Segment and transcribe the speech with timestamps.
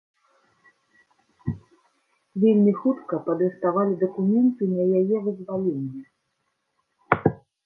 [2.43, 6.01] Вельмі хутка падрыхтавалі дакументы на яе вызваленне.